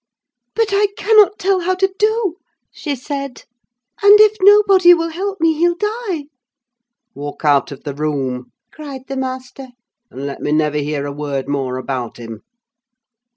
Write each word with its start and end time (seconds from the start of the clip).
"'But 0.55 0.69
I 0.71 0.87
cannot 0.97 1.37
tell 1.37 1.59
how 1.59 1.75
to 1.75 1.93
do,' 1.99 2.37
she 2.71 2.95
said; 2.95 3.43
'and 4.01 4.19
if 4.19 4.35
nobody 4.41 4.95
will 4.95 5.09
help 5.09 5.39
me, 5.39 5.53
he'll 5.53 5.75
die!' 5.75 6.23
"'Walk 7.13 7.45
out 7.45 7.71
of 7.71 7.83
the 7.83 7.93
room,' 7.93 8.51
cried 8.71 9.03
the 9.07 9.15
master, 9.15 9.67
'and 10.09 10.25
let 10.25 10.41
me 10.41 10.53
never 10.53 10.79
hear 10.79 11.05
a 11.05 11.11
word 11.13 11.47
more 11.47 11.77
about 11.77 12.17
him! 12.17 12.41